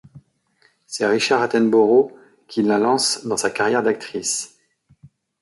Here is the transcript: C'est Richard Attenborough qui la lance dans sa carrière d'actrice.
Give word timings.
C'est 0.87 1.05
Richard 1.05 1.43
Attenborough 1.43 2.11
qui 2.47 2.63
la 2.63 2.79
lance 2.79 3.23
dans 3.27 3.37
sa 3.37 3.51
carrière 3.51 3.83
d'actrice. 3.83 4.57